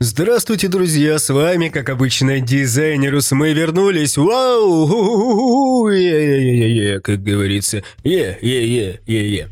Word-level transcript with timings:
Здравствуйте, 0.00 0.68
друзья, 0.68 1.18
с 1.18 1.28
вами, 1.28 1.70
как 1.70 1.88
обычно, 1.88 2.38
Дизайнерус. 2.38 3.32
Мы 3.32 3.52
вернулись. 3.52 4.16
Вау! 4.16 5.88
Е-е-е-е, 5.88 7.00
как 7.00 7.20
говорится. 7.24 7.82
Е-е-е-е-е. 8.04 9.48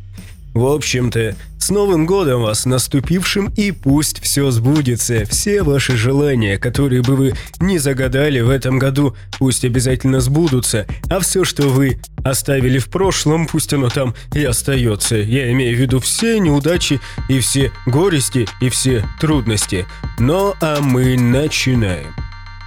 В 0.57 0.69
общем-то, 0.69 1.37
с 1.59 1.69
Новым 1.69 2.07
годом 2.07 2.41
вас 2.41 2.65
наступившим 2.65 3.53
и 3.59 3.73
пусть 3.73 4.23
все 4.23 4.51
сбудется. 4.51 5.27
Все 5.27 5.63
ваши 5.63 5.99
желания, 5.99 6.57
которые 6.57 7.03
бы 7.03 7.15
вы 7.15 7.35
не 7.61 7.79
загадали 7.79 8.41
в 8.41 8.49
этом 8.49 8.79
году, 8.79 9.15
пусть 9.39 9.67
обязательно 9.67 10.21
сбудутся. 10.21 10.87
А 11.11 11.21
все, 11.21 11.45
что 11.45 11.69
вы 11.69 12.01
оставили 12.25 12.79
в 12.79 12.89
прошлом, 12.89 13.47
пусть 13.47 13.75
оно 13.75 13.91
там 13.91 14.15
и 14.33 14.43
остается. 14.45 15.17
Я 15.17 15.53
имею 15.53 15.77
в 15.77 15.79
виду 15.79 16.01
все 16.01 16.39
неудачи 16.39 17.01
и 17.29 17.39
все 17.41 17.71
горести 17.85 18.49
и 18.63 18.71
все 18.71 19.05
трудности. 19.21 19.85
Но 20.19 20.55
а 20.63 20.81
мы 20.81 21.19
начинаем. 21.19 22.15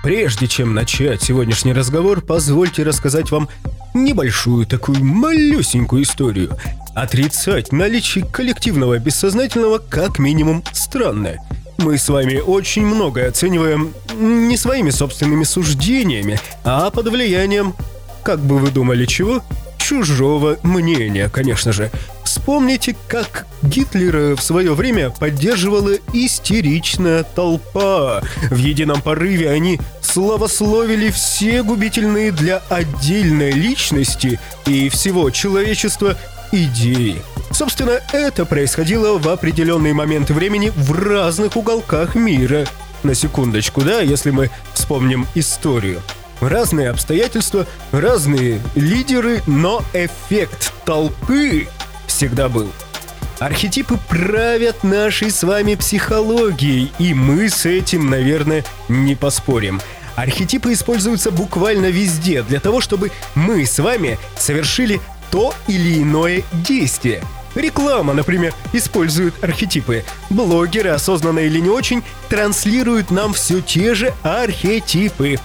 Прежде 0.04 0.48
чем 0.48 0.76
начать 0.76 1.24
сегодняшний 1.24 1.74
разговор, 1.74 2.22
позвольте 2.22 2.84
рассказать 2.84 3.32
вам 3.32 3.50
небольшую 3.96 4.66
такую 4.66 5.04
малюсенькую 5.04 6.04
историю. 6.04 6.56
Отрицать 7.00 7.72
наличие 7.72 8.26
коллективного 8.26 9.00
бессознательного 9.00 9.78
как 9.78 10.20
минимум 10.20 10.66
странно. 10.74 11.38
Мы 11.78 11.98
с 11.98 12.10
вами 12.10 12.40
очень 12.40 12.86
многое 12.86 13.30
оцениваем 13.30 13.94
не 14.20 14.58
своими 14.58 14.90
собственными 14.90 15.46
суждениями, 15.46 16.42
а 16.66 16.90
под 16.90 17.08
влиянием, 17.08 17.74
как 18.22 18.42
бы 18.42 18.58
вы 18.58 18.70
думали, 18.70 19.06
чего? 19.06 19.42
Чужого 19.78 20.58
мнения, 20.62 21.30
конечно 21.30 21.72
же. 21.72 21.90
Вспомните, 22.26 22.98
как 23.08 23.48
Гитлера 23.62 24.36
в 24.36 24.44
свое 24.44 24.74
время 24.74 25.10
поддерживала 25.10 25.94
истеричная 26.12 27.24
толпа. 27.24 28.22
В 28.52 28.58
едином 28.58 29.02
порыве 29.02 29.50
они 29.50 29.80
славословили 30.02 31.12
все 31.12 31.64
губительные 31.64 32.34
для 32.34 32.58
отдельной 32.70 33.52
личности 33.52 34.38
и 34.66 34.90
всего 34.90 35.30
человечества 35.30 36.18
идеи. 36.52 37.22
Собственно, 37.52 38.00
это 38.14 38.46
происходило 38.46 39.18
в 39.18 39.28
определенные 39.28 39.94
моменты 39.94 40.34
времени 40.34 40.72
в 40.76 40.92
разных 40.92 41.58
уголках 41.58 42.16
мира. 42.16 42.66
На 43.04 43.14
секундочку, 43.14 43.82
да, 43.82 44.02
если 44.02 44.30
мы 44.32 44.50
вспомним 44.74 45.26
историю. 45.36 46.02
Разные 46.42 46.90
обстоятельства, 46.90 47.66
разные 47.92 48.62
лидеры, 48.76 49.42
но 49.48 49.84
эффект 49.94 50.74
толпы 50.86 51.68
всегда 52.08 52.50
был. 52.50 52.70
Архетипы 53.40 53.98
правят 54.10 54.84
нашей 54.84 55.32
с 55.32 55.44
вами 55.44 55.76
психологией, 55.76 56.92
и 57.00 57.14
мы 57.14 57.50
с 57.50 57.66
этим, 57.66 58.10
наверное, 58.10 58.66
не 58.90 59.16
поспорим. 59.16 59.80
Архетипы 60.18 60.74
используются 60.74 61.32
буквально 61.32 61.86
везде 61.86 62.44
для 62.44 62.60
того, 62.60 62.82
чтобы 62.82 63.12
мы 63.36 63.66
с 63.66 63.80
вами 63.80 64.20
совершили 64.38 65.00
то 65.32 65.54
или 65.68 66.02
иное 66.02 66.44
действие. 66.52 67.24
Реклама, 67.56 68.14
например, 68.14 68.54
использует 68.74 69.44
архетипы. 69.44 70.04
Блогеры, 70.30 70.90
осознанно 70.90 71.40
или 71.40 71.60
не 71.60 71.70
очень, 71.70 72.04
транслируют 72.30 73.12
нам 73.12 73.34
все 73.34 73.62
те 73.62 73.96
же 73.96 74.14
архетипы. 74.24 75.40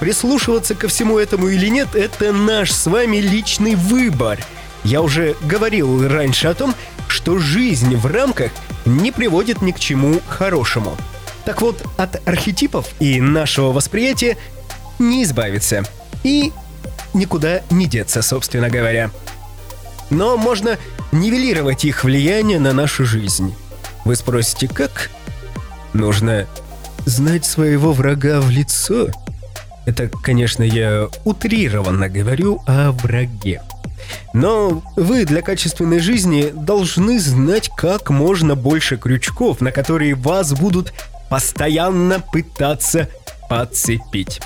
Прислушиваться 0.00 0.74
ко 0.74 0.88
всему 0.88 1.18
этому 1.18 1.48
или 1.48 1.68
нет– 1.68 1.88
это 1.94 2.32
наш 2.32 2.72
с 2.72 2.86
вами 2.86 3.18
личный 3.18 3.76
выбор. 3.76 4.38
Я 4.82 5.00
уже 5.00 5.36
говорил 5.42 6.06
раньше 6.08 6.48
о 6.48 6.54
том, 6.54 6.74
что 7.08 7.38
жизнь 7.38 7.96
в 7.96 8.06
рамках 8.06 8.50
не 8.84 9.12
приводит 9.12 9.62
ни 9.62 9.70
к 9.70 9.78
чему 9.78 10.20
хорошему. 10.28 10.96
Так 11.44 11.62
вот, 11.62 11.82
от 11.96 12.26
архетипов 12.26 12.86
и 13.00 13.20
нашего 13.20 13.72
восприятия 13.72 14.36
не 14.98 15.22
избавиться. 15.22 15.84
И 16.22 16.52
никуда 17.12 17.62
не 17.70 17.86
деться, 17.86 18.22
собственно 18.22 18.68
говоря. 18.68 19.10
Но 20.10 20.36
можно 20.36 20.78
нивелировать 21.12 21.84
их 21.84 22.04
влияние 22.04 22.60
на 22.60 22.72
нашу 22.72 23.04
жизнь. 23.04 23.54
Вы 24.04 24.16
спросите, 24.16 24.68
как? 24.68 25.10
Нужно 25.92 26.46
знать 27.06 27.44
своего 27.44 27.92
врага 27.92 28.40
в 28.40 28.50
лицо. 28.50 29.08
Это, 29.86 30.08
конечно, 30.08 30.62
я 30.62 31.08
утрированно 31.24 32.08
говорю 32.08 32.62
о 32.66 32.92
враге. 32.92 33.62
Но 34.32 34.82
вы 34.96 35.24
для 35.24 35.42
качественной 35.42 36.00
жизни 36.00 36.50
должны 36.52 37.18
знать 37.20 37.70
как 37.74 38.10
можно 38.10 38.54
больше 38.54 38.96
крючков, 38.96 39.60
на 39.60 39.72
которые 39.72 40.14
вас 40.14 40.52
будут 40.52 40.92
постоянно 41.30 42.20
пытаться 42.20 43.08
подцепить. 43.48 44.40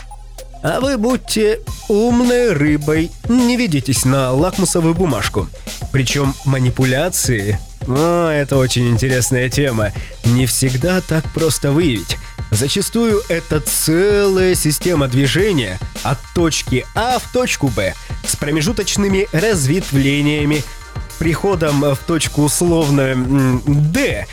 А 0.63 0.81
вы 0.81 0.99
будьте 0.99 1.61
умной 1.89 2.53
рыбой, 2.53 3.11
не 3.29 3.57
ведитесь 3.57 4.05
на 4.05 4.33
лакмусовую 4.33 4.95
бумажку. 4.95 5.49
Причем 5.93 6.35
манипуляции... 6.45 7.59
О, 7.87 8.29
это 8.29 8.57
очень 8.59 8.91
интересная 8.91 9.49
тема. 9.49 9.93
Не 10.25 10.45
всегда 10.47 11.01
так 11.01 11.25
просто 11.33 11.71
выявить. 11.71 12.19
Зачастую 12.51 13.23
это 13.29 13.61
целая 13.61 14.55
система 14.55 15.09
движения 15.09 15.79
от 16.03 16.19
точки 16.35 16.85
А 16.95 17.19
в 17.19 17.33
точку 17.33 17.69
Б 17.69 17.95
с 18.27 18.37
промежуточными 18.37 19.29
разветвлениями, 19.33 20.65
приходом 21.19 21.81
в 21.81 21.99
точку 22.07 22.43
условно 22.43 23.61
D 23.67 24.27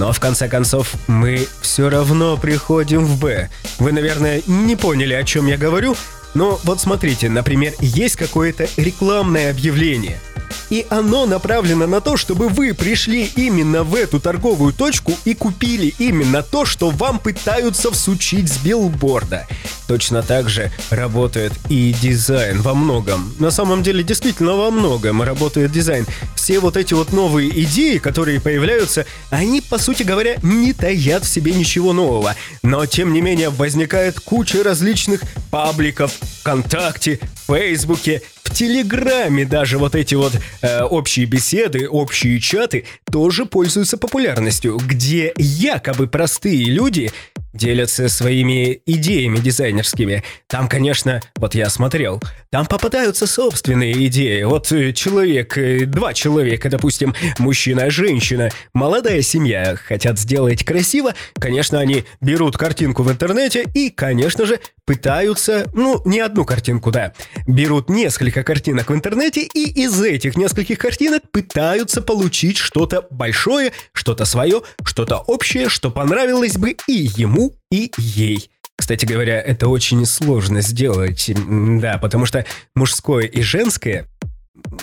но 0.00 0.12
в 0.14 0.18
конце 0.18 0.48
концов 0.48 0.94
мы 1.08 1.46
все 1.60 1.90
равно 1.90 2.38
приходим 2.38 3.04
в 3.04 3.20
Б. 3.20 3.50
Вы, 3.78 3.92
наверное, 3.92 4.42
не 4.46 4.74
поняли, 4.74 5.12
о 5.12 5.24
чем 5.24 5.46
я 5.46 5.58
говорю, 5.58 5.94
но 6.32 6.58
вот 6.64 6.80
смотрите, 6.80 7.28
например, 7.28 7.74
есть 7.80 8.16
какое-то 8.16 8.66
рекламное 8.78 9.50
объявление– 9.50 10.18
и 10.70 10.86
оно 10.88 11.26
направлено 11.26 11.86
на 11.86 12.00
то, 12.00 12.16
чтобы 12.16 12.48
вы 12.48 12.74
пришли 12.74 13.30
именно 13.36 13.82
в 13.82 13.94
эту 13.94 14.20
торговую 14.20 14.72
точку 14.72 15.12
и 15.24 15.34
купили 15.34 15.92
именно 15.98 16.42
то, 16.42 16.64
что 16.64 16.90
вам 16.90 17.18
пытаются 17.18 17.90
всучить 17.90 18.50
с 18.50 18.58
билборда. 18.58 19.46
Точно 19.88 20.22
так 20.22 20.48
же 20.48 20.70
работает 20.90 21.52
и 21.68 21.92
дизайн 22.00 22.62
во 22.62 22.74
многом. 22.74 23.34
На 23.40 23.50
самом 23.50 23.82
деле, 23.82 24.04
действительно 24.04 24.54
во 24.54 24.70
многом 24.70 25.22
работает 25.22 25.72
дизайн. 25.72 26.06
Все 26.50 26.58
вот 26.58 26.76
эти 26.76 26.94
вот 26.94 27.12
новые 27.12 27.48
идеи, 27.62 27.98
которые 27.98 28.40
появляются, 28.40 29.06
они, 29.30 29.60
по 29.60 29.78
сути 29.78 30.02
говоря, 30.02 30.34
не 30.42 30.72
таят 30.72 31.22
в 31.22 31.28
себе 31.28 31.52
ничего 31.52 31.92
нового. 31.92 32.34
Но, 32.64 32.84
тем 32.86 33.12
не 33.12 33.20
менее, 33.20 33.50
возникает 33.50 34.18
куча 34.18 34.64
различных 34.64 35.22
пабликов 35.52 36.10
ВКонтакте, 36.40 37.20
Фейсбуке, 37.46 38.22
в 38.50 38.54
Телеграме 38.54 39.44
даже 39.44 39.78
вот 39.78 39.94
эти 39.94 40.14
вот 40.14 40.32
э, 40.62 40.82
общие 40.82 41.26
беседы, 41.26 41.88
общие 41.88 42.40
чаты 42.40 42.84
тоже 43.10 43.46
пользуются 43.46 43.96
популярностью, 43.96 44.76
где 44.76 45.32
якобы 45.36 46.08
простые 46.08 46.64
люди 46.64 47.10
делятся 47.52 48.08
своими 48.08 48.80
идеями 48.86 49.38
дизайнерскими. 49.38 50.22
Там, 50.46 50.68
конечно, 50.68 51.20
вот 51.36 51.54
я 51.54 51.68
смотрел, 51.68 52.20
там 52.50 52.66
попадаются 52.66 53.26
собственные 53.26 54.06
идеи. 54.06 54.42
Вот 54.42 54.70
э, 54.72 54.92
человек, 54.92 55.56
э, 55.56 55.86
два 55.86 56.12
человека, 56.14 56.68
допустим, 56.70 57.14
мужчина, 57.38 57.90
женщина, 57.90 58.50
молодая 58.72 59.22
семья 59.22 59.76
хотят 59.76 60.18
сделать 60.18 60.64
красиво. 60.64 61.14
Конечно, 61.34 61.78
они 61.80 62.04
берут 62.20 62.56
картинку 62.56 63.02
в 63.02 63.10
интернете 63.10 63.64
и, 63.74 63.90
конечно 63.90 64.46
же, 64.46 64.60
пытаются, 64.90 65.70
ну, 65.72 66.02
не 66.04 66.18
одну 66.18 66.44
картинку, 66.44 66.90
да, 66.90 67.12
берут 67.46 67.88
несколько 67.88 68.42
картинок 68.42 68.90
в 68.90 68.92
интернете 68.92 69.42
и 69.42 69.84
из 69.84 70.02
этих 70.02 70.36
нескольких 70.36 70.78
картинок 70.78 71.22
пытаются 71.30 72.02
получить 72.02 72.56
что-то 72.58 73.06
большое, 73.08 73.70
что-то 73.92 74.24
свое, 74.24 74.62
что-то 74.82 75.18
общее, 75.18 75.68
что 75.68 75.92
понравилось 75.92 76.58
бы 76.58 76.74
и 76.88 77.08
ему, 77.16 77.54
и 77.70 77.92
ей. 77.98 78.50
Кстати 78.74 79.06
говоря, 79.06 79.40
это 79.40 79.68
очень 79.68 80.04
сложно 80.06 80.60
сделать, 80.60 81.30
да, 81.36 81.98
потому 81.98 82.26
что 82.26 82.44
мужское 82.74 83.26
и 83.26 83.42
женское 83.42 84.08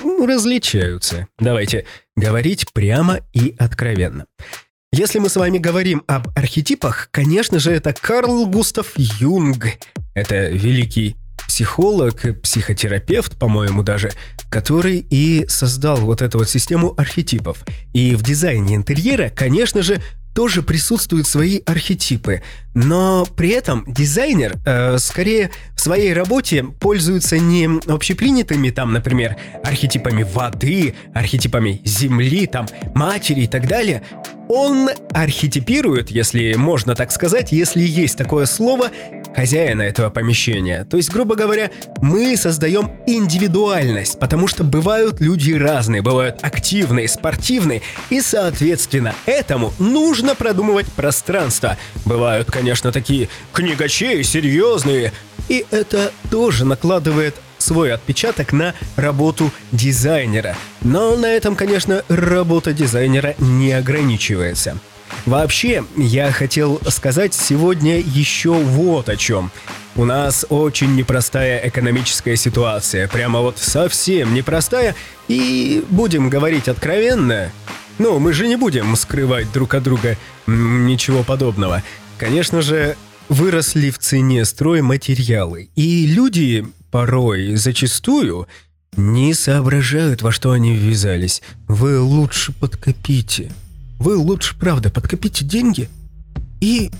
ну, 0.02 0.26
различаются. 0.26 1.28
Давайте 1.38 1.86
говорить 2.16 2.72
прямо 2.72 3.20
и 3.34 3.58
откровенно. 3.60 4.26
Если 4.94 5.20
мы 5.20 5.28
с 5.28 5.36
вами 5.36 5.58
говорим 5.58 6.04
об 6.08 6.30
архетипах, 6.38 7.10
конечно 7.12 7.60
же, 7.60 7.72
это 7.72 7.94
Карл 7.94 8.46
Густав 8.46 8.94
Юнг. 8.96 9.68
Это 10.14 10.48
великий 10.48 11.18
психолог, 11.46 12.42
психотерапевт, 12.42 13.38
по-моему, 13.38 13.84
даже, 13.84 14.12
который 14.50 15.06
и 15.10 15.46
создал 15.50 15.98
вот 15.98 16.22
эту 16.22 16.38
вот 16.38 16.50
систему 16.50 16.94
архетипов. 16.98 17.66
И 17.94 18.16
в 18.16 18.24
дизайне 18.24 18.76
интерьера, 18.76 19.30
конечно 19.30 19.82
же, 19.84 20.02
тоже 20.38 20.62
присутствуют 20.62 21.26
свои 21.26 21.62
архетипы, 21.66 22.44
но 22.76 23.26
при 23.26 23.50
этом 23.50 23.84
дизайнер 23.88 24.58
э, 24.68 25.00
скорее 25.00 25.50
в 25.76 25.82
своей 25.82 26.14
работе 26.14 26.64
пользуется 26.64 27.40
не 27.40 27.68
общепринятыми 27.92 28.70
там, 28.70 28.94
например, 28.94 29.36
архетипами 29.64 30.22
воды, 30.22 30.94
архетипами 31.16 31.82
земли, 31.84 32.46
там, 32.46 32.68
матери 32.94 33.42
и 33.42 33.48
так 33.48 33.68
далее. 33.68 34.04
Он 34.48 34.92
архетипирует, 35.12 36.12
если 36.12 36.54
можно 36.54 36.94
так 36.94 37.12
сказать, 37.12 37.52
если 37.52 37.82
есть 37.82 38.16
такое 38.16 38.46
слово, 38.46 38.92
хозяина 39.38 39.84
этого 39.84 40.10
помещения. 40.10 40.84
То 40.84 40.98
есть, 40.98 41.12
грубо 41.12 41.36
говоря, 41.36 41.70
мы 42.02 42.36
создаем 42.36 42.92
индивидуальность, 43.06 44.20
потому 44.20 44.48
что 44.48 44.64
бывают 44.64 45.22
люди 45.22 45.54
разные, 45.54 46.02
бывают 46.02 46.40
активные, 46.42 47.08
спортивные, 47.08 47.84
и, 48.10 48.20
соответственно, 48.20 49.14
этому 49.28 49.74
нужно 49.78 50.34
продумывать 50.34 50.88
пространство. 50.88 51.78
Бывают, 52.04 52.50
конечно, 52.50 52.92
такие 52.92 53.30
книгачей 53.54 54.24
серьезные, 54.24 55.14
и 55.50 55.66
это 55.70 56.12
тоже 56.32 56.66
накладывает 56.66 57.36
свой 57.60 57.94
отпечаток 57.94 58.54
на 58.54 58.74
работу 58.96 59.52
дизайнера. 59.72 60.56
Но 60.82 61.16
на 61.16 61.28
этом, 61.28 61.56
конечно, 61.56 62.04
работа 62.10 62.74
дизайнера 62.74 63.36
не 63.38 63.72
ограничивается. 63.72 64.80
Вообще, 65.26 65.84
я 65.96 66.32
хотел 66.32 66.80
сказать 66.88 67.34
сегодня 67.34 68.00
еще 68.00 68.52
вот 68.52 69.10
о 69.10 69.18
чем. 69.18 69.52
У 69.96 70.06
нас 70.06 70.46
очень 70.50 70.96
непростая 70.96 71.68
экономическая 71.68 72.36
ситуация, 72.36 73.08
прямо 73.08 73.42
вот 73.42 73.58
совсем 73.58 74.34
непростая, 74.34 74.96
и 75.28 75.84
будем 75.90 76.30
говорить 76.30 76.68
откровенно, 76.68 77.52
ну, 77.98 78.20
мы 78.20 78.32
же 78.32 78.48
не 78.48 78.56
будем 78.56 78.96
скрывать 78.96 79.52
друг 79.52 79.74
от 79.74 79.84
друга 79.84 80.18
ничего 80.46 81.24
подобного. 81.24 81.82
Конечно 82.20 82.62
же, 82.62 82.96
выросли 83.28 83.90
в 83.90 83.98
цене 83.98 84.46
стройматериалы, 84.46 85.70
и 85.76 86.06
люди 86.06 86.66
порой, 86.92 87.56
зачастую, 87.56 88.48
не 88.96 89.34
соображают, 89.34 90.22
во 90.22 90.32
что 90.32 90.52
они 90.52 90.76
ввязались. 90.76 91.42
Вы 91.68 92.00
лучше 92.00 92.52
подкопите. 92.52 93.52
Вы 94.00 94.16
лучше, 94.16 94.56
правда, 94.58 94.90
подкопите 94.90 95.44
деньги, 95.44 95.90
и 96.62 96.92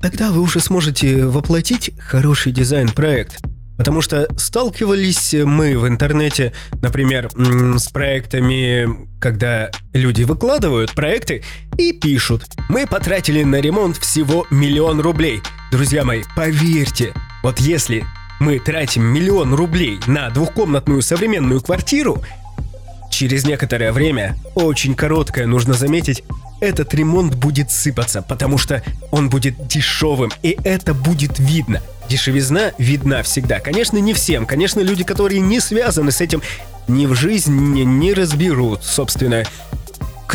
тогда 0.00 0.32
вы 0.32 0.40
уже 0.40 0.60
сможете 0.60 1.26
воплотить 1.26 1.90
хороший 1.98 2.52
дизайн-проект. 2.52 3.40
Потому 3.76 4.00
что 4.00 4.26
сталкивались 4.36 5.34
мы 5.34 5.78
в 5.78 5.86
интернете, 5.86 6.52
например, 6.82 7.30
с 7.36 7.88
проектами, 7.90 9.08
когда 9.20 9.70
люди 9.92 10.24
выкладывают 10.24 10.92
проекты 10.94 11.44
и 11.76 11.92
пишут 11.92 12.42
«Мы 12.68 12.88
потратили 12.88 13.44
на 13.44 13.60
ремонт 13.60 13.96
всего 13.98 14.46
миллион 14.50 15.00
рублей». 15.00 15.42
Друзья 15.70 16.04
мои, 16.04 16.24
поверьте, 16.34 17.14
вот 17.44 17.60
если 17.60 18.04
мы 18.40 18.58
тратим 18.58 19.04
миллион 19.04 19.54
рублей 19.54 20.00
на 20.08 20.30
двухкомнатную 20.30 21.02
современную 21.02 21.60
квартиру, 21.60 22.22
Через 23.18 23.44
некоторое 23.44 23.90
время, 23.90 24.36
очень 24.54 24.94
короткое, 24.94 25.46
нужно 25.46 25.74
заметить, 25.74 26.22
этот 26.60 26.94
ремонт 26.94 27.34
будет 27.34 27.72
сыпаться, 27.72 28.22
потому 28.22 28.58
что 28.58 28.80
он 29.10 29.28
будет 29.28 29.66
дешевым, 29.66 30.30
и 30.44 30.56
это 30.62 30.94
будет 30.94 31.40
видно. 31.40 31.82
Дешевизна 32.08 32.70
видна 32.78 33.24
всегда. 33.24 33.58
Конечно, 33.58 33.98
не 33.98 34.14
всем. 34.14 34.46
Конечно, 34.46 34.78
люди, 34.78 35.02
которые 35.02 35.40
не 35.40 35.58
связаны 35.58 36.12
с 36.12 36.20
этим, 36.20 36.42
ни 36.86 37.06
в 37.06 37.14
жизни 37.16 37.82
не 37.82 38.14
разберут, 38.14 38.84
собственно, 38.84 39.42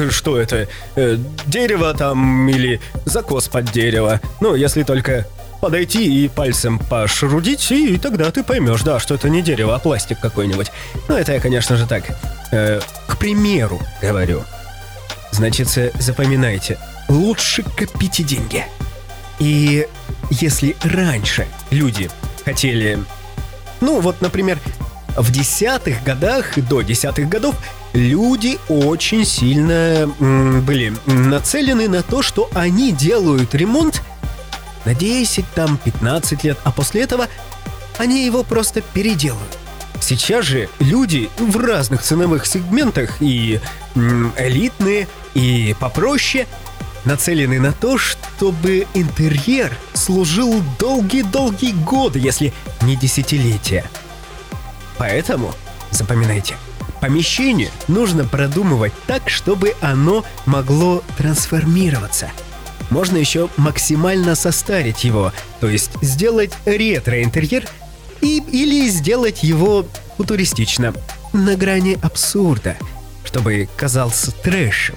что 0.10 0.38
это, 0.38 0.68
э, 0.98 1.18
дерево 1.46 1.94
там 1.94 2.50
или 2.50 2.82
закос 3.06 3.48
под 3.48 3.72
дерево. 3.72 4.20
Ну, 4.42 4.56
если 4.56 4.84
только 4.84 5.26
подойти 5.64 6.26
и 6.26 6.28
пальцем 6.28 6.78
пошрудить, 6.78 7.72
и 7.72 7.98
тогда 7.98 8.30
ты 8.32 8.44
поймешь, 8.44 8.82
да, 8.82 9.00
что 9.00 9.16
это 9.16 9.30
не 9.30 9.42
дерево, 9.42 9.74
а 9.74 9.80
пластик 9.80 10.20
какой-нибудь. 10.20 10.74
Ну, 11.08 11.16
это 11.16 11.32
я, 11.32 11.40
конечно 11.40 11.78
же, 11.78 11.88
так, 11.88 12.04
э, 12.52 12.82
к 13.08 13.16
примеру 13.16 13.80
говорю. 14.02 14.44
Значит, 15.32 15.70
запоминайте, 15.98 16.78
лучше 17.08 17.64
копите 17.64 18.24
деньги. 18.24 18.66
И 19.40 19.88
если 20.32 20.76
раньше 20.84 21.48
люди 21.72 22.12
хотели, 22.44 23.00
ну 23.80 24.02
вот, 24.02 24.20
например, 24.20 24.60
в 25.16 25.32
десятых 25.32 26.04
годах, 26.04 26.60
до 26.60 26.82
десятых 26.82 27.30
годов, 27.30 27.56
люди 27.94 28.60
очень 28.68 29.24
сильно 29.24 30.12
м, 30.20 30.62
были 30.66 30.92
нацелены 31.06 31.88
на 31.88 32.04
то, 32.04 32.22
что 32.22 32.50
они 32.54 32.92
делают 32.92 33.56
ремонт 33.56 34.02
на 34.86 34.94
10, 34.94 35.46
там, 35.56 35.78
15 35.78 36.44
лет, 36.44 36.58
а 36.64 36.72
после 36.72 37.02
этого 37.02 37.28
они 37.98 38.26
его 38.26 38.44
просто 38.44 38.82
переделают. 38.82 39.58
Сейчас 40.02 40.46
же 40.46 40.70
люди 40.80 41.30
в 41.38 41.58
разных 41.58 42.02
ценовых 42.02 42.46
сегментах 42.46 43.22
и 43.22 43.62
элитные, 43.96 45.08
и 45.34 45.76
попроще 45.80 46.48
нацелены 47.06 47.60
на 47.60 47.72
то, 47.72 47.98
чтобы 47.98 48.86
интерьер 48.94 49.72
служил 49.94 50.62
долгие-долгие 50.80 51.72
годы, 51.72 52.20
если 52.20 52.54
не 52.82 52.96
десятилетия. 52.96 53.86
Поэтому, 54.98 55.54
запоминайте, 55.92 56.56
помещение 57.00 57.72
нужно 57.88 58.26
продумывать 58.26 58.94
так, 59.08 59.30
чтобы 59.30 59.74
оно 59.82 60.26
могло 60.46 61.02
трансформироваться– 61.18 62.30
можно 62.94 63.18
еще 63.18 63.50
максимально 63.58 64.36
состарить 64.36 65.04
его, 65.04 65.34
то 65.60 65.68
есть 65.68 65.90
сделать 66.04 66.54
ретро-интерьер 66.66 67.68
и, 68.22 68.38
или 68.38 68.88
сделать 68.88 69.42
его 69.42 69.88
футуристично, 70.16 70.94
на 71.34 71.56
грани 71.56 71.98
абсурда, 72.04 72.78
чтобы 73.26 73.68
казался 73.76 74.32
трэшем. 74.32 74.96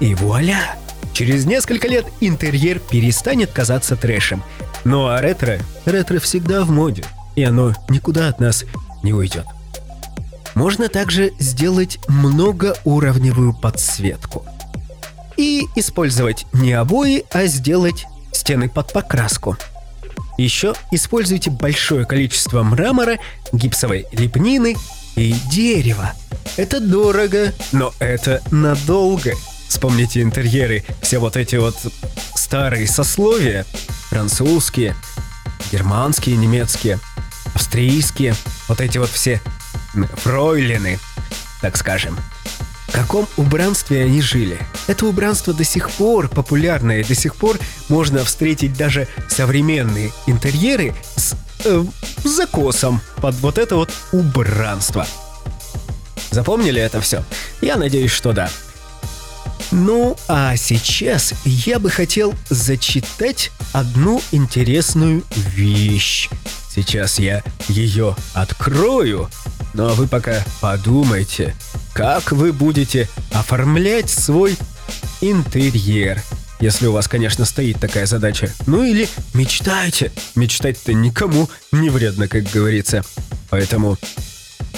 И 0.00 0.14
вуаля! 0.14 0.76
Через 1.12 1.44
несколько 1.44 1.86
лет 1.86 2.06
интерьер 2.20 2.78
перестанет 2.78 3.52
казаться 3.52 3.94
трэшем. 3.94 4.42
Ну 4.84 5.06
а 5.08 5.20
ретро? 5.20 5.58
Ретро 5.84 6.20
всегда 6.20 6.64
в 6.64 6.70
моде, 6.70 7.04
и 7.36 7.44
оно 7.44 7.74
никуда 7.90 8.28
от 8.28 8.40
нас 8.40 8.64
не 9.02 9.12
уйдет. 9.12 9.44
Можно 10.54 10.88
также 10.88 11.32
сделать 11.38 11.98
многоуровневую 12.08 13.52
подсветку– 13.52 14.46
и 15.36 15.66
использовать 15.74 16.46
не 16.52 16.72
обои, 16.72 17.24
а 17.30 17.46
сделать 17.46 18.06
стены 18.32 18.68
под 18.68 18.92
покраску. 18.92 19.56
Еще 20.36 20.74
используйте 20.90 21.50
большое 21.50 22.06
количество 22.06 22.62
мрамора, 22.62 23.18
гипсовой 23.52 24.06
лепнины 24.12 24.76
и 25.16 25.34
дерева. 25.50 26.12
Это 26.56 26.80
дорого, 26.80 27.52
но 27.72 27.92
это 28.00 28.42
надолго. 28.50 29.34
Вспомните 29.68 30.22
интерьеры, 30.22 30.84
все 31.02 31.18
вот 31.18 31.36
эти 31.36 31.56
вот 31.56 31.76
старые 32.34 32.86
сословия, 32.86 33.64
французские, 34.08 34.94
германские, 35.72 36.36
немецкие, 36.36 36.98
австрийские, 37.54 38.34
вот 38.68 38.80
эти 38.80 38.98
вот 38.98 39.10
все 39.10 39.40
фройлины, 40.22 40.98
так 41.60 41.76
скажем 41.76 42.18
каком 42.94 43.26
убранстве 43.36 44.04
они 44.04 44.22
жили. 44.22 44.56
Это 44.86 45.06
убранство 45.06 45.52
до 45.52 45.64
сих 45.64 45.90
пор 45.90 46.28
популярное, 46.28 47.04
до 47.04 47.14
сих 47.16 47.34
пор 47.34 47.58
можно 47.88 48.24
встретить 48.24 48.76
даже 48.76 49.08
современные 49.28 50.12
интерьеры 50.28 50.94
с 51.16 51.34
э, 51.64 51.84
закосом 52.22 53.00
под 53.16 53.34
вот 53.36 53.58
это 53.58 53.74
вот 53.74 53.90
убранство. 54.12 55.06
Запомнили 56.30 56.80
это 56.80 57.00
все? 57.00 57.24
Я 57.60 57.76
надеюсь, 57.76 58.12
что 58.12 58.32
да. 58.32 58.48
Ну, 59.72 60.16
а 60.28 60.56
сейчас 60.56 61.34
я 61.44 61.80
бы 61.80 61.90
хотел 61.90 62.32
зачитать 62.48 63.50
одну 63.72 64.22
интересную 64.30 65.24
вещь. 65.34 66.28
Сейчас 66.72 67.18
я 67.18 67.42
ее 67.68 68.14
открою, 68.34 69.28
но 69.72 69.94
вы 69.94 70.06
пока 70.06 70.44
подумайте, 70.60 71.56
как 71.94 72.32
вы 72.32 72.52
будете 72.52 73.08
оформлять 73.32 74.10
свой 74.10 74.56
интерьер. 75.20 76.20
Если 76.60 76.86
у 76.86 76.92
вас, 76.92 77.08
конечно, 77.08 77.44
стоит 77.44 77.78
такая 77.78 78.06
задача. 78.06 78.52
Ну 78.66 78.82
или 78.82 79.08
мечтайте. 79.32 80.10
Мечтать-то 80.34 80.92
никому 80.92 81.48
не 81.72 81.90
вредно, 81.90 82.26
как 82.26 82.44
говорится. 82.50 83.04
Поэтому 83.48 83.96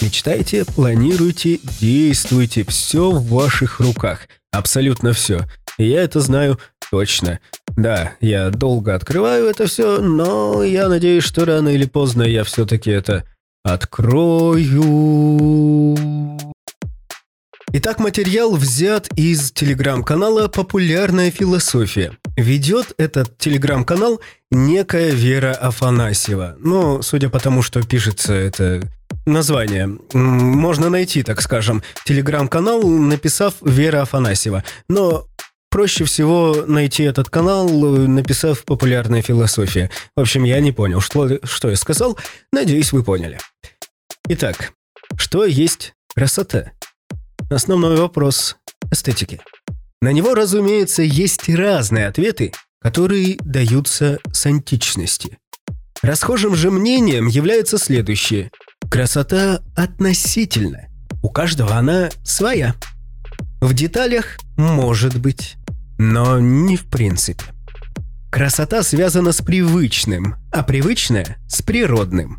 мечтайте, 0.00 0.64
планируйте, 0.64 1.58
действуйте. 1.80 2.64
Все 2.64 3.10
в 3.10 3.26
ваших 3.28 3.80
руках. 3.80 4.28
Абсолютно 4.52 5.12
все. 5.12 5.46
я 5.78 6.02
это 6.02 6.20
знаю 6.20 6.60
точно. 6.90 7.40
Да, 7.76 8.12
я 8.20 8.50
долго 8.50 8.94
открываю 8.94 9.46
это 9.46 9.66
все, 9.66 10.00
но 10.00 10.62
я 10.62 10.88
надеюсь, 10.88 11.24
что 11.24 11.44
рано 11.44 11.70
или 11.70 11.86
поздно 11.86 12.22
я 12.22 12.44
все-таки 12.44 12.90
это 12.90 13.24
открою. 13.64 14.76
Итак, 17.78 17.98
материал 17.98 18.56
взят 18.56 19.06
из 19.18 19.52
телеграм-канала 19.52 20.48
«Популярная 20.48 21.30
философия». 21.30 22.16
Ведет 22.34 22.94
этот 22.96 23.36
телеграм-канал 23.36 24.18
некая 24.50 25.10
Вера 25.10 25.52
Афанасьева. 25.52 26.56
Но, 26.58 27.02
судя 27.02 27.28
по 27.28 27.38
тому, 27.38 27.60
что 27.60 27.82
пишется 27.82 28.32
это 28.32 28.90
название, 29.26 29.94
можно 30.14 30.88
найти, 30.88 31.22
так 31.22 31.42
скажем, 31.42 31.82
телеграм-канал, 32.06 32.82
написав 32.82 33.56
Вера 33.60 34.00
Афанасьева. 34.00 34.64
Но 34.88 35.26
проще 35.68 36.06
всего 36.06 36.64
найти 36.66 37.02
этот 37.02 37.28
канал, 37.28 37.68
написав 37.68 38.64
«Популярная 38.64 39.20
философия». 39.20 39.90
В 40.16 40.20
общем, 40.22 40.44
я 40.44 40.60
не 40.60 40.72
понял, 40.72 41.02
что, 41.02 41.40
что 41.44 41.68
я 41.68 41.76
сказал. 41.76 42.16
Надеюсь, 42.54 42.92
вы 42.92 43.02
поняли. 43.02 43.38
Итак, 44.30 44.72
что 45.18 45.44
есть 45.44 45.92
красота? 46.14 46.72
Основной 47.48 47.96
вопрос 47.96 48.56
эстетики. 48.90 49.40
На 50.00 50.12
него, 50.12 50.34
разумеется, 50.34 51.02
есть 51.02 51.48
разные 51.48 52.08
ответы, 52.08 52.52
которые 52.80 53.36
даются 53.40 54.18
с 54.32 54.46
античности. 54.46 55.38
Расхожим 56.02 56.56
же 56.56 56.70
мнением 56.70 57.28
является 57.28 57.78
следующее. 57.78 58.50
Красота 58.90 59.62
относительна. 59.76 60.88
У 61.22 61.28
каждого 61.28 61.76
она 61.76 62.10
своя. 62.24 62.74
В 63.60 63.74
деталях 63.74 64.38
может 64.56 65.16
быть, 65.16 65.56
но 65.98 66.40
не 66.40 66.76
в 66.76 66.86
принципе. 66.86 67.44
Красота 68.30 68.82
связана 68.82 69.30
с 69.32 69.40
привычным, 69.40 70.34
а 70.52 70.62
привычное– 70.62 71.38
с 71.48 71.62
природным. 71.62 72.38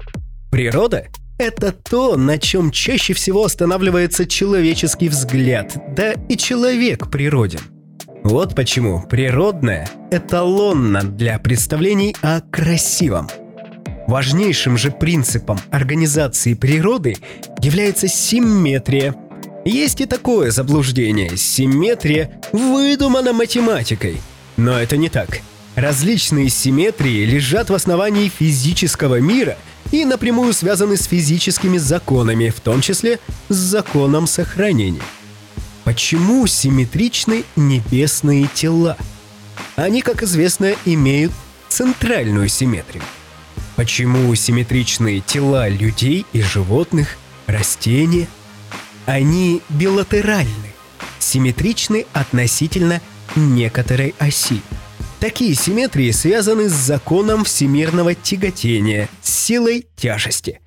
Природа 0.52 1.08
это 1.38 1.72
то, 1.72 2.18
на 2.18 2.38
чем 2.38 2.72
чаще 2.72 3.14
всего 3.14 3.46
останавливается 3.46 4.26
человеческий 4.26 5.10
взгляд, 5.10 5.78
да 5.96 6.14
и 6.30 6.38
человек 6.38 7.10
природен. 7.10 7.62
Вот 8.24 8.56
почему 8.56 9.04
природное 9.08 9.90
эталонно 10.12 11.04
для 11.04 11.40
представлений 11.40 12.16
о 12.22 12.42
красивом. 12.42 13.30
Важнейшим 14.08 14.78
же 14.78 14.92
принципом 14.92 15.60
организации 15.70 16.54
природы 16.54 17.18
является 17.62 18.08
симметрия. 18.08 19.16
Есть 19.66 20.02
и 20.02 20.06
такое 20.06 20.52
заблуждение– 20.52 21.36
симметрия 21.38 22.42
выдумана 22.54 23.34
математикой. 23.34 24.18
Но 24.56 24.80
это 24.80 24.98
не 24.98 25.10
так. 25.10 25.42
Различные 25.76 26.50
симметрии 26.50 27.26
лежат 27.26 27.70
в 27.70 27.74
основании 27.74 28.30
физического 28.30 29.20
мира– 29.20 29.58
и 29.92 30.06
напрямую 30.06 30.54
связаны 30.54 30.98
с 30.98 31.06
физическими 31.06 31.78
законами, 31.78 32.50
в 32.50 32.60
том 32.60 32.82
числе 32.82 33.20
с 33.50 33.56
законом 33.56 34.28
сохранения. 34.28 35.02
Почему 35.84 36.46
симметричны 36.48 37.44
небесные 37.56 38.48
тела? 38.54 38.98
Они, 39.76 40.02
как 40.02 40.24
известно, 40.24 40.74
имеют 40.86 41.32
центральную 41.70 42.50
симметрию. 42.50 43.04
Почему 43.76 44.34
симметричные 44.36 45.22
тела 45.22 45.70
людей 45.70 46.26
и 46.34 46.42
животных, 46.42 47.18
растения? 47.46 48.28
Они 49.06 49.62
билатеральны, 49.70 50.74
симметричны 51.20 52.06
относительно 52.14 53.02
некоторой 53.36 54.14
оси– 54.20 54.62
Такие 55.20 55.56
симметрии 55.56 56.12
связаны 56.12 56.70
с 56.70 56.74
законом 56.74 57.44
всемирного 57.44 58.14
тяготения, 58.14 59.10
с 59.22 59.34
силой 59.34 59.88
тяжести. 59.96 60.60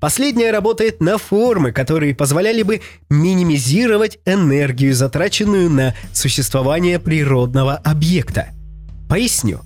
Последняя 0.00 0.50
работает 0.50 1.00
на 1.00 1.18
формы, 1.18 1.72
которые 1.72 2.14
позволяли 2.14 2.62
бы 2.62 2.80
минимизировать 3.10 4.18
энергию, 4.24 4.94
затраченную 4.94 5.68
на 5.68 5.94
существование 6.14 6.98
природного 6.98 7.74
объекта. 7.74 8.48
Поясню. 9.10 9.60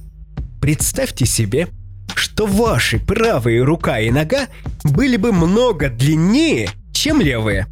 Представьте 0.60 1.24
себе, 1.24 1.68
что 2.14 2.46
ваши 2.46 2.98
правые 2.98 3.62
рука 3.62 4.00
и 4.00 4.10
нога 4.10 4.48
были 4.82 5.16
бы 5.16 5.32
много 5.32 5.88
длиннее, 5.88 6.70
чем 6.92 7.20
левые. 7.20 7.66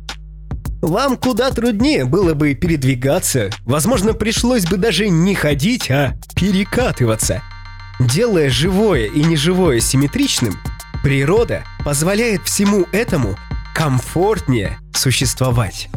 Вам 0.80 1.18
куда 1.18 1.50
труднее 1.50 2.06
было 2.06 2.32
бы 2.32 2.54
передвигаться, 2.54 3.50
возможно, 3.66 4.14
пришлось 4.14 4.64
бы 4.64 4.78
даже 4.78 5.10
не 5.10 5.34
ходить, 5.34 5.90
а 5.90 6.14
перекатываться. 6.34 7.42
Делая 8.00 8.48
живое 8.48 9.04
и 9.04 9.22
неживое 9.22 9.80
симметричным, 9.80 10.58
природа 11.02 11.64
позволяет 11.84 12.42
всему 12.44 12.86
этому 12.92 13.36
комфортнее 13.74 14.78
существовать. 14.94 15.90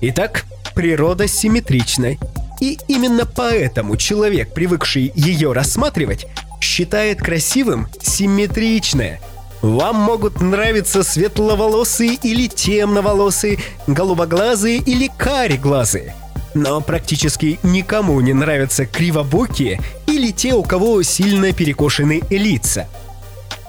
Итак, 0.00 0.44
природа 0.76 1.26
симметрична, 1.26 2.16
и 2.60 2.78
именно 2.86 3.26
поэтому 3.26 3.96
человек, 3.96 4.54
привыкший 4.54 5.10
ее 5.16 5.52
рассматривать, 5.52 6.26
считает 6.60 7.18
красивым 7.18 7.88
симметричное– 8.00 9.20
вам 9.62 9.96
могут 9.96 10.40
нравиться 10.40 11.04
светловолосые 11.04 12.18
или 12.22 12.48
темноволосые, 12.48 13.58
голубоглазые 13.86 14.78
или 14.78 15.08
кареглазые. 15.16 16.14
Но 16.54 16.80
практически 16.80 17.58
никому 17.62 18.20
не 18.20 18.34
нравятся 18.34 18.84
кривобокие 18.84 19.80
или 20.06 20.32
те, 20.32 20.52
у 20.52 20.62
кого 20.62 21.02
сильно 21.02 21.52
перекошены 21.52 22.22
лица. 22.28 22.88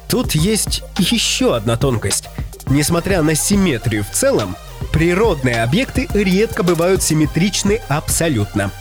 Тут 0.09 0.33
есть 0.33 0.83
еще 0.97 1.55
одна 1.55 1.77
тонкость. 1.77 2.25
Несмотря 2.67 3.21
на 3.21 3.35
симметрию 3.35 4.03
в 4.03 4.09
целом, 4.09 4.55
природные 4.91 5.63
объекты 5.63 6.07
редко 6.13 6.63
бывают 6.63 7.03
симметричны 7.03 7.81
абсолютно. 7.87 8.71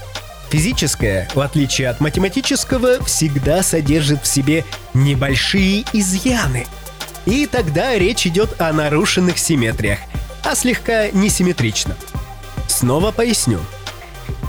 Физическое, 0.50 1.28
в 1.35 1.40
отличие 1.40 1.88
от 1.88 2.00
математического, 2.00 3.02
всегда 3.04 3.62
содержит 3.62 4.23
в 4.23 4.26
себе 4.26 4.64
небольшие 4.95 5.85
изъяны– 5.92 6.66
и 7.26 7.46
тогда 7.46 7.96
речь 7.96 8.26
идет 8.26 8.60
о 8.60 8.72
нарушенных 8.72 9.38
симметриях, 9.38 9.98
а 10.44 10.54
слегка 10.54 11.10
несимметрично. 11.10 11.96
Снова 12.68 13.12
поясню. 13.12 13.60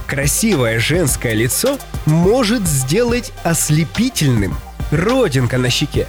Красивое 0.07 0.79
женское 0.79 1.33
лицо 1.33 1.77
может 2.05 2.67
сделать 2.67 3.31
ослепительным 3.43 4.55
родинка 4.91 5.57
на 5.57 5.69
щеке. 5.69 6.07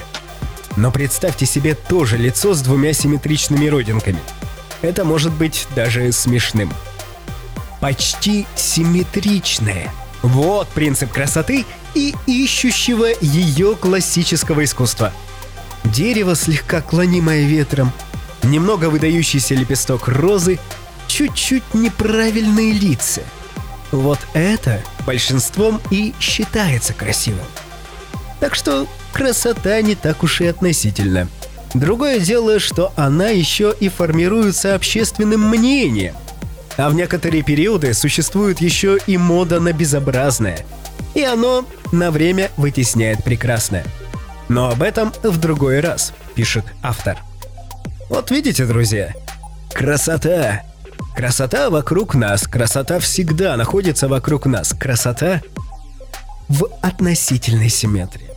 Но 0.76 0.90
представьте 0.90 1.46
себе 1.46 1.74
тоже 1.74 2.16
лицо 2.16 2.54
с 2.54 2.60
двумя 2.60 2.92
симметричными 2.92 3.66
родинками. 3.66 4.18
Это 4.82 5.04
может 5.04 5.32
быть 5.32 5.66
даже 5.76 6.10
смешным. 6.12 6.72
Почти 7.80 8.46
симметричное. 8.56 9.90
Вот 10.22 10.68
принцип 10.68 11.12
красоты 11.12 11.64
и 11.94 12.14
ищущего 12.26 13.06
ее 13.20 13.76
классического 13.76 14.64
искусства– 14.64 15.12
Дерево, 15.84 16.34
слегка 16.34 16.80
клонимое 16.80 17.44
ветром, 17.44 17.92
немного 18.42 18.86
выдающийся 18.86 19.54
лепесток 19.54 20.08
розы, 20.08 20.58
чуть-чуть 21.06 21.74
неправильные 21.74 22.72
лица. 22.72 23.22
Вот 23.92 24.18
это 24.32 24.82
большинством 25.06 25.80
и 25.90 26.14
считается 26.18 26.94
красивым. 26.94 27.46
Так 28.40 28.54
что 28.54 28.88
красота 29.12 29.80
не 29.82 29.94
так 29.94 30.22
уж 30.22 30.40
и 30.40 30.46
относительна. 30.46 31.28
Другое 31.74 32.18
дело, 32.18 32.58
что 32.58 32.92
она 32.96 33.28
еще 33.28 33.74
и 33.78 33.88
формируется 33.88 34.74
общественным 34.74 35.48
мнением. 35.48 36.14
А 36.76 36.88
в 36.88 36.94
некоторые 36.94 37.42
периоды 37.42 37.94
существует 37.94 38.60
еще 38.60 38.98
и 39.06 39.16
мода 39.16 39.60
на 39.60 39.72
безобразное. 39.72 40.64
И 41.14 41.22
оно 41.22 41.64
на 41.92 42.10
время 42.10 42.50
вытесняет 42.56 43.22
прекрасное– 43.22 43.84
но 44.48 44.70
об 44.70 44.82
этом 44.82 45.12
в 45.22 45.38
другой 45.38 45.80
раз, 45.80 46.12
пишет 46.34 46.64
автор. 46.82 47.18
Вот 48.08 48.30
видите, 48.30 48.66
друзья, 48.66 49.12
красота. 49.72 50.62
Красота 51.16 51.70
вокруг 51.70 52.14
нас, 52.14 52.46
красота 52.46 52.98
всегда 52.98 53.56
находится 53.56 54.08
вокруг 54.08 54.46
нас. 54.46 54.74
Красота 54.74 55.40
в 56.48 56.66
относительной 56.82 57.68
симметрии. 57.68 58.30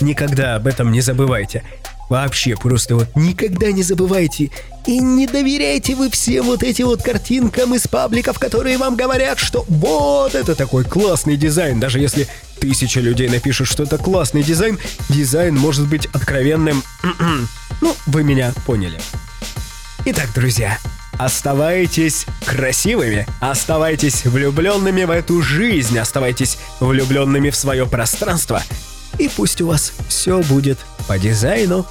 Никогда 0.00 0.54
об 0.54 0.66
этом 0.66 0.92
не 0.92 1.00
забывайте. 1.00 1.64
Вообще, 2.08 2.56
просто 2.56 2.96
вот 2.96 3.08
никогда 3.14 3.70
не 3.70 3.82
забывайте 3.82 4.50
и 4.86 4.98
не 5.00 5.26
доверяйте 5.26 5.94
вы 5.94 6.10
всем 6.10 6.46
вот 6.46 6.62
эти 6.62 6.80
вот 6.80 7.02
картинкам 7.02 7.74
из 7.74 7.86
пабликов, 7.86 8.38
которые 8.38 8.78
вам 8.78 8.96
говорят, 8.96 9.38
что 9.38 9.66
вот 9.68 10.34
это 10.34 10.54
такой 10.54 10.84
классный 10.84 11.36
дизайн. 11.36 11.78
Даже 11.78 12.00
если 12.00 12.26
тысяча 12.58 13.00
людей 13.00 13.28
напишут, 13.28 13.68
что 13.68 13.82
это 13.82 13.98
классный 13.98 14.42
дизайн, 14.42 14.78
дизайн 15.10 15.54
может 15.54 15.86
быть 15.86 16.06
откровенным. 16.06 16.82
ну, 17.82 17.96
вы 18.06 18.24
меня 18.24 18.54
поняли. 18.64 18.98
Итак, 20.06 20.28
друзья, 20.34 20.78
оставайтесь 21.18 22.24
красивыми, 22.46 23.26
оставайтесь 23.40 24.24
влюбленными 24.24 25.04
в 25.04 25.10
эту 25.10 25.42
жизнь, 25.42 25.98
оставайтесь 25.98 26.56
влюбленными 26.80 27.50
в 27.50 27.56
свое 27.56 27.84
пространство– 27.84 28.62
и 29.18 29.28
пусть 29.28 29.60
у 29.60 29.66
вас 29.66 29.92
все 30.08 30.40
будет 30.42 30.78
по 31.06 31.18
дизайну 31.18 31.86